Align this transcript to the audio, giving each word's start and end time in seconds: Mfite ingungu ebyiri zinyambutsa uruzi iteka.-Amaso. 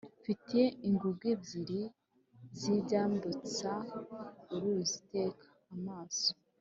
Mfite 0.19 0.59
ingungu 0.87 1.23
ebyiri 1.33 1.81
zinyambutsa 2.59 3.71
uruzi 4.53 4.91
iteka.-Amaso. 5.01 6.31